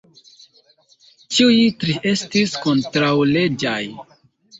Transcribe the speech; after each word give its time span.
Ĉiuj 1.35 1.57
tri 1.83 1.95
estis 2.11 2.55
kontraŭleĝaj. 2.63 3.83